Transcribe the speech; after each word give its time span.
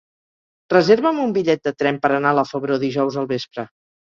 Reserva'm 0.73 1.19
un 1.25 1.35
bitllet 1.35 1.61
de 1.67 1.75
tren 1.83 2.01
per 2.07 2.11
anar 2.17 2.33
a 2.35 2.37
la 2.39 2.45
Febró 2.53 2.79
dijous 2.87 3.21
al 3.25 3.31
vespre. 3.35 3.69